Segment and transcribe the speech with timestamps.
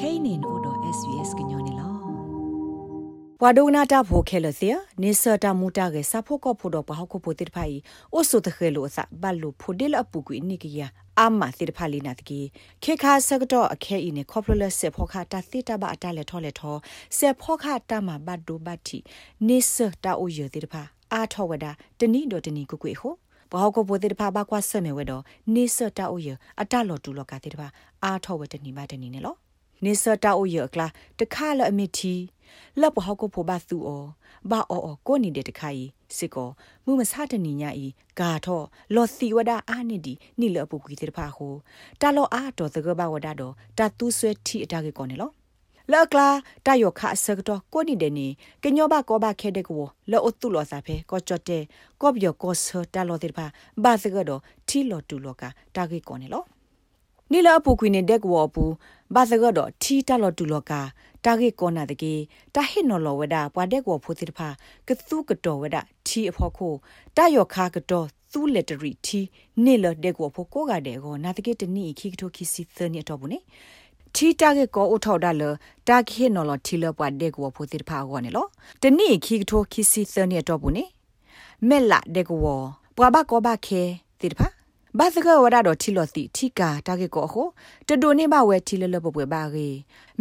[0.00, 1.88] kainin odo svs gnyone lo
[3.42, 4.68] ဝါဒိုနာတာဖိုခဲလစီ
[5.02, 7.76] နေစတာမူတာကေစာဖိုကဖိုဒပဟခုပိုတိဖိုင်
[8.14, 10.88] အိုဆုတခဲလိုအစဘလူဖိုဒလအပူကွိနိကီယာ
[11.18, 12.40] အာမတိတဖာလီနာတကီ
[12.82, 16.76] ခေခါဆကတော့အခဲအင်းကော်ပလလက်ဆေဖောခါတာတိတဘအတလက်ထောလက်ထော
[17.16, 18.98] ဆေဖောခါတာမဘတ်ဒိုဘတ်တီ
[19.48, 19.74] နေစ
[20.04, 21.66] တာအိုယတိတဖာအာထောဝဒ
[21.98, 23.14] တနိဒိုတနိကုကွေဟို
[23.52, 25.22] ဘောကပိုတိတဖာဘကွာဆွမေဝဲတော့
[25.54, 26.28] နေစတာအိုယ
[26.60, 27.68] အတလော်တူလောကတိတဖာ
[28.04, 29.36] အာထောဝတနိမတနိနေလော
[29.84, 30.86] နေစတာအိုယကလာ
[31.18, 32.14] တခါလအမီတီ
[32.80, 34.04] လက်ပဟောက်ကိုဖိုဘာသူအော
[34.50, 36.48] ဘာအောအောကိုနေတဲ့တခါကြီးစစ်ကော
[36.84, 37.86] မှုမဆတနီညာဤ
[38.18, 38.62] ဂါထော
[38.94, 41.54] လော်စီဝဒအာနိဒီနိလအပုကွေတဲ့ဖာဟို
[42.00, 45.30] တာလောအာတော်သကဘဝဒတော့တတူဆွဲထီအတာကေကောနေလော
[45.92, 46.28] လောက်ကလာ
[46.66, 48.26] တယောခအစကတော့ကိုနေတဲ့နေ
[48.62, 51.62] ကညောဘကောဘခဲတဲ့ကောလောအတုလောစာဖဲကောချတ်တဲ့
[52.00, 53.46] ကောပြောကောဆတာလောတဲ့ဖာ
[53.82, 55.42] ဘာစကတော့ထီလောတူလောက
[55.76, 56.44] တာကေကောနေလော
[57.32, 58.64] နိလအပုကွေနေတဲ့ကောပူ
[59.14, 60.72] ဘာစကတော့ထီတလောတူလောက
[61.24, 62.14] တာဂေကောနာတကေ
[62.54, 64.48] တာဟိနော်လောဝဒပွားတဲ့ကိုဖိုတိတဖာ
[64.88, 65.76] ကသုကတော်ဝဒ
[66.06, 66.74] ထီအဖို့ခို
[67.16, 69.20] တာယောခါကတော်သူလက်တရီထီ
[69.64, 73.38] နေလတဲ့ကိုဖိုကိုကတဲ့ကိုနာတကေတနိခိကထိုခိစီသနေတော့ဘူးနေ
[74.14, 75.42] ထီတာကေကိုအထောက်ဒါလ
[75.88, 78.46] တာခေနော်လထီလပွားတဲ့ကိုဖိုတိတဖာကောနေလော
[78.82, 80.84] တနိခိကထိုခိစီသနေတော့ဘူးနေ
[81.68, 83.82] မဲလာတဲ့ကိုပွားဘကောဘခဲ
[84.20, 84.57] တိတဖာ
[84.96, 87.46] ဘာစကဝရတော့ထီလို့တီထီကာတာကေကိုဟို
[87.88, 89.68] တဒိုနေဘဝဲထီလလပပွေပါကေ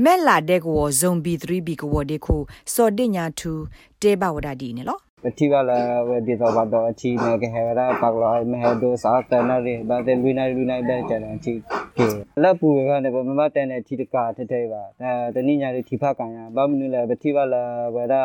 [0.03, 2.35] မဲလာတဲ့ကောဇုံဘီ 3B ကိုဒီခု
[2.73, 7.69] စော်တင်ညာ2တေဘဝဒဒီနေလို့ပတိကလာဝဒီတော့ဘာတော့အချီနေကဟဲရ
[8.01, 11.53] ပါကလာမဟဒိုစာတနရီဘာတဲ့လူနိုင်လူနိုင်တဲ့ကျန်အချီ
[11.97, 12.05] ကေ
[12.43, 17.63] လက်ပူကနေဗမတဲ့နဲ့ထီတကာထထဲပါအဲတနိညာလေးထီဖကန်ရဘာမနူလဲပတိကလာ
[17.95, 18.15] ဝရ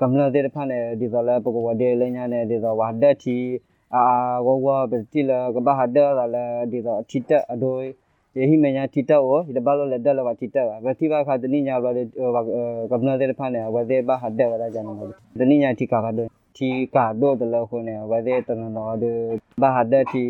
[0.00, 3.36] ကမ္လတဲ့ဖာနေဒီတော့လဲပကဝဒေလညာနဲ့ဒီတော့ဝါဒက်ထီ
[3.94, 4.04] အာ
[4.46, 7.76] ဝဝပတိလကဘာဟဒါလာဒီတော့ထိတအဒို
[8.36, 12.42] ယေဟိမညာထိတဝဒီဘလောလက်ဒလဝထိတဝတိဘာခဒနိညာဘလော
[12.90, 14.94] ကဗနာတဲ့ဖာနေဝဒေဘာဟဒါဝလာဂျန်နော
[15.38, 19.04] ဒနိညာထိကာကဒိုထိကာဒိုတလခုနေဝဒေတနနောဒ
[19.62, 20.22] ဘာဟဒါထိ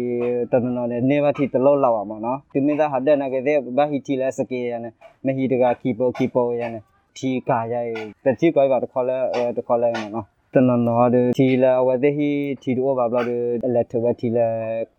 [0.52, 4.90] တနနောနေဝထိတလောလောက်အောင်မနော်ဒီမင်းသားဟဒါနာကတဲ့ဘာဟီထိလဲစကေရနေ
[5.24, 6.80] မဟီတကခီပိုခီပိုရနေ
[7.16, 7.86] ထိကာရဲ့
[8.24, 9.16] တတိကွိုက်ပါတခေါ်လဲ
[9.56, 12.30] တခေါ်လဲနော် တနနာဒတီလာဝဒဟီ
[12.62, 13.30] တီရောဘာဘလာဒ
[13.74, 14.46] လက်ထဝတီလာ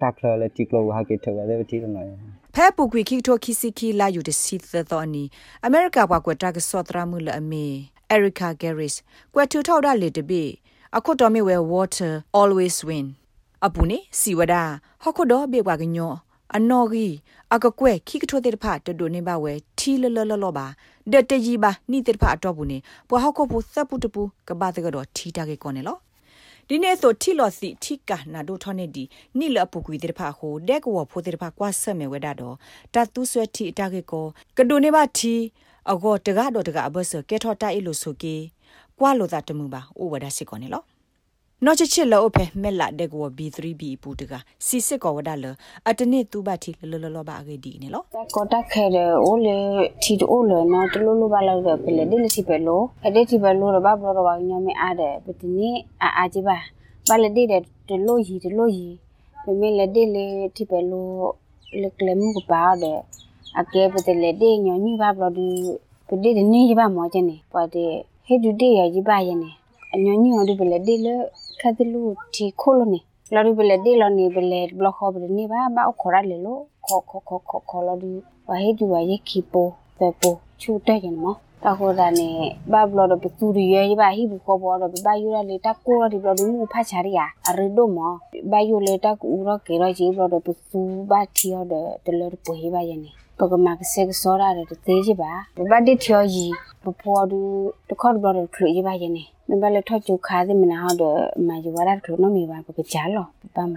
[0.02, 2.08] တက်လာလက်တီကလောဟာကေထဝဒတီလာနော်
[2.56, 5.24] ဖဲပုကွီခိထိုခိစီခိလာယူဒစီသတော်နီ
[5.66, 7.66] အမေရိကဘွားကွတာကဆော့တရာမှုလအမီ
[8.12, 8.98] အရီကာဂယ်ရစ်
[9.34, 10.44] ကွယ်ထူထောက်တာလေတပိ
[10.98, 13.06] အခွတ်တော်မြဝဲ water always win
[13.66, 14.64] အပူနေစီဝဒါ
[15.04, 16.14] ဟခုတော်ဘေကွာကညော
[16.56, 17.08] အနော်ဂီ
[17.54, 20.68] အကကွဲခိကထိုတဲ့ဖတ်တိုနေပါဝဲထီလလလလပါ
[21.12, 22.78] ဒတကြီးပါနိတဲ့ဖတ်တော့ဘူးနေ
[23.10, 25.98] ပွားဟောက်ဖို့စပ်ပူတပူကဘာတကတော့ထီတာကေကောနေလော
[26.68, 29.04] ဒီနေ့ဆိုထီလော်စီထီကနာဒိုထောနေဒီ
[29.38, 32.56] နိလပူကွေတဲ့ဖတ်ဟိုဒက်ကောဖိုတဲ့ဖတ်ကွာဆက်မဲဝဲတာတော့
[32.94, 34.26] တတူဆွဲထီတာကေကော
[34.58, 35.34] ကဒိုနေပါထီ
[35.92, 38.36] အကောတကတော့တကအဘဆကဲထော်တိုင်လို့ဆိုကေ
[39.00, 40.84] ကွာလို့သာတမှုပါအိုဝဒါစစ်ကောနေလော
[41.66, 44.34] နော်ချစ်ချစ်လောဖေမဲလာတဲ့ကော B3B ပူတက
[44.66, 45.46] စီစစ်ကောဝဒါလ
[45.88, 48.04] အတနစ်သူဘတီလလလဘာအကေဒီနေလော
[48.36, 49.58] ကောတက်ခဲတဲ့အိုလေ
[50.04, 55.70] တီတိုလေနော်တလူလူပါလောက်တဲ့ပလေဒီလစီပဲလို့အဒီတီပဲလို့ဘာဘလောဘာညမအားတဲ့ပတနီ
[56.02, 56.58] အာအာကြီးပါ
[57.10, 58.88] ဘာလေဒီတဲ့တလို့ရီတလို့ရီ
[59.44, 61.16] ပမေလေဒီလေတီပဲလို့
[61.82, 63.00] လကလမှုကပါတဲ့
[63.60, 65.50] အကဲပတလေဒီညညဘာဘလောဒီ
[66.08, 67.92] ပဒီဒီနေကြီးပါမောချင်နေပါတဲ့
[68.26, 69.52] ဟေဒူဒီရကြီးပါရဲ့နေ
[69.96, 71.16] အညညောဒီပလေဒီလေ
[71.62, 72.02] ခတ်လူ
[72.36, 73.00] တီခိုလိုနေ
[73.34, 78.12] လာရီဘလေဒီလာနေဘလေဘလခေါ်ဘနေပါဘာခေါ်ရလေလို့ခေါ်ခေါ်ခေါ်ခေါ်ခေါ်လာဒီ
[78.50, 81.26] ဝဟေဒီဝယေခီပိုပေပိုချူတဲ့ရင်မ
[81.64, 82.30] တဟိုဒါနေ
[82.72, 88.00] ဘာဘလတော့ပသူရီရဲ့ဘာဟိဘူးခေါ်ပေါ်တော့ဘာယူရလေတကိုရဒီဘလဒီမူဖတ်ချရီယာအရဒိုမ
[88.52, 95.32] ဘာယူလေတကူရကေရကြီးဘလတော့ပသူဘာတီရတဲ့တလပဟိဘာယနေ ပကမကစေကစောရတဲ့သေးကြီးပါ
[95.72, 96.54] ဘာဒီချောကြီး
[96.84, 97.40] ပပေါ်ဒူ
[97.90, 103.26] တခေါ်ဘလတော့ခရီးဘာယနေမဘလက်ထော့ချူခါသည်မနာဟောတော့မယူဝရခလုံးမီပါပကကြလော
[103.56, 103.76] ပမ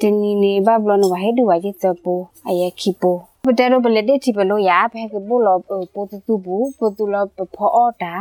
[0.00, 2.14] တင်းနီနေဘဘလနဝဟဲဒူဝါကြီးသပူ
[2.48, 3.12] အယခိပူ
[3.46, 8.14] ပတဲရဘလက်တဲ့တိပလို့ရဖဲကဘူလောပိုတူတူဘူးပိုတူလောပဖောအော်တာ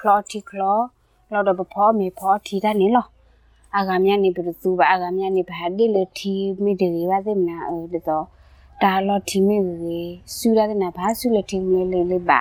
[0.00, 0.82] ခလော်တီခလော်
[1.32, 3.06] လော်တော့ပဖောမေဖောထီတာနေလော
[3.76, 7.98] အာဂမ်မြနေပတူပါအာဂမ်မြနေဘာဒီလထီမိဒီပါသိမနာအဲ
[8.82, 12.40] တော့ဒါလော်ထီမိကြီးစူရတဲ့နာဘာစူလထီမလေးလေးပါ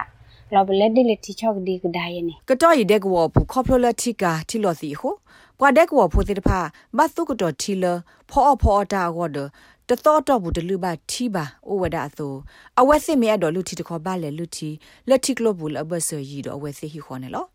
[0.53, 5.13] လောဘလက်ဒီလက်တီချော့ဒီကဒါယနေကတော့ရတဲ့ကောဘူးခေါပလလက်တီကာတီလော်စီဟို
[5.59, 6.59] ပွားတဲ့ကောဖိုတိတဖာ
[6.97, 7.85] မတ်တုကတော့တီလ
[8.29, 9.37] ဖောဖောတာကောဒ
[9.89, 12.33] တတော်တော့ဘူးတလူပါတီပါအိုဝဒအသော
[12.79, 14.69] အဝက်စစ်မြတ်တော်လူတီတခေါ်ပါလေလူတီ
[15.09, 17.45] လက်တီကလဘူးလဘဆာရီတော့အဝက်စစ်ဟီခေါ်နေလော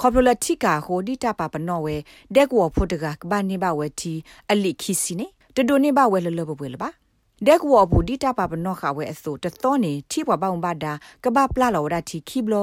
[0.00, 1.96] ခေါပလလက်တီကာဟိုဒီတာပါပနော့ဝဲ
[2.34, 4.12] ဒက်ကောဖိုတကကဘာနေပါဝဲတီ
[4.50, 6.90] အလိခီစီနေတဒိုနေပါဝဲလလဘပွဲလပါ
[7.48, 10.92] ဒက်ဝဘူဒီတာပါပနောခဝဲအစိုတသောနေထိပွားပေါင်းပါတာ
[11.24, 12.54] ကပပလာလောရာတီခိဘလ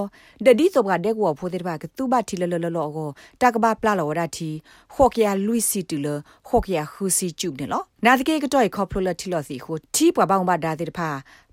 [0.46, 3.10] ဒဒီဆိုကဒက်ဝဖိုတဲ့ပါကတူပါတီလလလလောကို
[3.42, 4.50] တကပပလာလောရာတီ
[4.94, 6.08] ခေါကရလူစီတူလ
[6.48, 11.10] ခေါကရခူစီကျုပ်နေလောနာတကေကတော့ခေါပလိုလတီလောစီကိုထိပွားပေါင်းပါတာတဲ့ပါ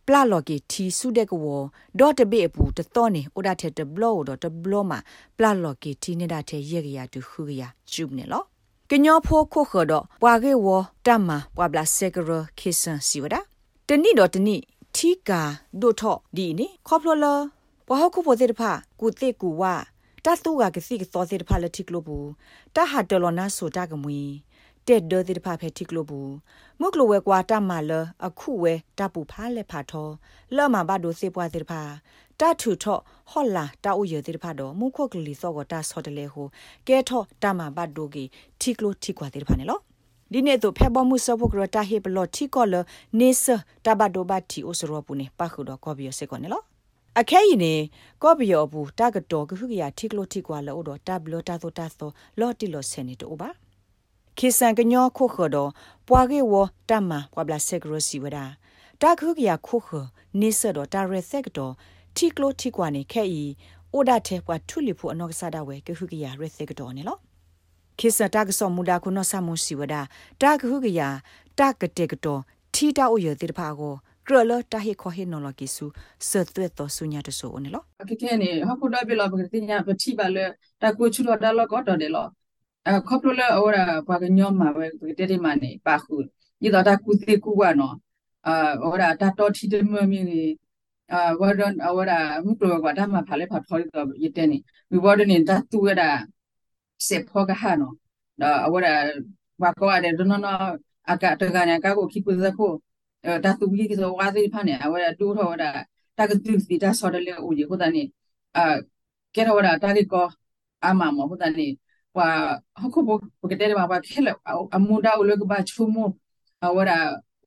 [0.06, 1.60] ပလာလော်ကီတီဆုတဲ့ကော
[2.00, 4.98] ဒေါ်တဘေပူတတော်နေအိုဒါတဲ့တဘလောဒေါ်တဘလောမှာ
[5.38, 7.62] ပလာလော်ကီတီနေတာတဲ့ရေကရတူခူရ
[7.92, 8.44] ကျုပ်နေလော
[8.90, 9.92] ကညောဖိုခိုခဒ
[10.22, 10.66] ပွာကေဝ
[11.06, 13.36] တမ္မာပွာဘလာဆေကရခိစန်စီဝဒ
[13.88, 14.56] တနိတော့တနိ
[14.96, 15.42] ထီကာ
[15.80, 17.26] ဒိုထော့ဒီနိခေါပလလ
[17.86, 19.62] ပွာဟခုပိုစေတဖာကုတေကူဝ
[20.24, 22.28] တတ်သူကကစီကသောစေတဖာလက်ထိကလို့ဘူး
[22.74, 24.20] တဟာတလနာဆိုတာကမွေ
[24.86, 26.32] တဲ့ဒတဲ့တဖာဖဲထိကလို့ဘူး
[26.80, 27.92] မုကလိုဝဲကွာတမလ
[28.26, 30.08] အခုဝဲတပူဖားလက်ဖာထော
[30.56, 31.82] လော့မှာဘဒိုစေပွားစေတဖာ
[32.40, 33.00] တထူထော့
[33.30, 36.46] ဟော့လာတာအိုရတဲ့ဖာတော့မုခုတ်ကလေးစောကတာဆော့တလေဟို
[36.86, 38.24] ကဲထော့တမဘတ်ဒိုဂီ
[38.60, 39.78] ထိကလို့ထိကွာတဲ့ဖာနေလော
[40.32, 42.74] ဒီနေ့တော့ဖဲဘမှုစဖို့ကရတာဟေဘလော့ထိကောလ
[43.18, 43.44] နေစ
[43.84, 46.62] တဘဒိုဘတ်တီအိုစရောပူနေပခုတော့ကောဘီယစေကောနေလော
[47.20, 47.74] အခဲရင်နေ
[48.22, 52.10] ကောဘီယောဘူးတာကတော်ကခုကရထိကလို့ထိကွာလို့တော့တဘလောတာသောတာသော
[52.40, 53.48] လော်တီလော်ဆယ်နေတော့ပါ
[54.38, 55.70] ခေဆန်ကညောခုခတော့
[56.08, 56.54] ပွားကေဝ
[56.90, 58.44] တမ္မာပွာဘလာဆက်ဂရစီဝဒါ
[59.02, 59.88] တာခုကရခုခ
[60.40, 61.74] နေစတော့တာရက်ဆက်တော့
[62.16, 63.42] တီကလိုတီကွာနေခဲဤ
[63.92, 67.16] အိုဒါတဲ့ပွားထုလီဖို့အနောက်ကစားတာဝဲကခုကရရက်ဆက်တော့နေလော
[67.98, 70.02] ခေစတာကစောမူဒါကုနောဆာမွန်စီဝဒါ
[70.42, 71.00] တာကခုကရ
[71.58, 72.40] တာကတဲ့ကတော့
[72.74, 73.94] ထီတာအိုရတဲ့ဖာကို
[74.26, 75.86] ကရလတာဟေခေါ်ဟေနော်လကိစု
[76.28, 80.44] စသွဲ့တော်ဆုညာတဆိုနေလောအကခဲနေဟခုတော့ပြလောပကတိညာပတိပါလေ
[80.82, 82.26] တကူချူတော့တလောကတော့တယ်လော
[82.88, 84.84] အခေါပလလေအော်ရာဘာကညောမှာပဲ
[85.18, 86.14] တေတေမနေပါခု
[86.60, 87.94] ဒီတော့တကူတိကူကနော်
[88.46, 90.40] အာအော်ရာတတော်ထီတမမီနေ
[91.12, 92.12] အာဝဒန်အဝဒ
[92.44, 94.58] မှုကလောကဒါမှဖလဲဖထောတော့ရတဲ့နိ
[94.90, 96.08] မိဘောဒနိဒါသူရတာ
[97.08, 97.92] စေဖောကဟာနော
[98.66, 98.86] အဝဒ
[99.62, 100.46] ဝကောရဒနန
[101.10, 102.70] အကတကညာကကိုခိပုဇခို
[103.44, 105.70] ဒါသူကြီးကဆိုဝါစီဖနဲ့ အဝဒတူထောဒါ
[106.18, 108.02] တကတူစီဒါဆော်ဒလေဦးကြီးဟိုတနိ
[108.56, 108.62] အာ
[109.34, 110.26] ကဲရဝဒတာကေကော
[110.84, 111.68] အမမဟိုတနိ
[112.18, 112.28] ဝါ
[112.80, 113.10] ဟခုဘ
[113.40, 114.28] ပကတဲ့မှာပါခဲလ
[114.74, 115.96] အမူဒါဥလကဘာချုံမ
[116.64, 116.92] အဝဒ